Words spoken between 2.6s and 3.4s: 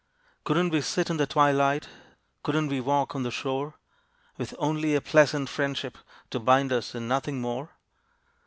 we walk on the